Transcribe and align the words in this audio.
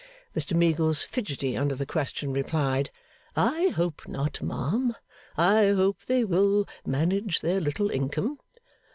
Mr 0.35 0.55
Meagles, 0.57 1.03
fidgety 1.03 1.55
under 1.55 1.75
the 1.75 1.85
question, 1.85 2.33
replied, 2.33 2.89
'I 3.35 3.67
hope 3.67 4.07
not, 4.07 4.41
ma'am. 4.41 4.95
I 5.37 5.67
hope 5.67 6.05
they 6.07 6.23
will 6.23 6.67
manage 6.87 7.41
their 7.41 7.59
little 7.59 7.91
income. 7.91 8.39